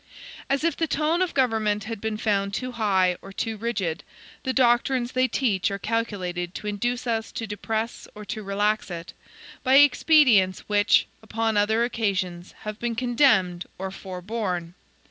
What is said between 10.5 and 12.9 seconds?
which, upon other occasions, have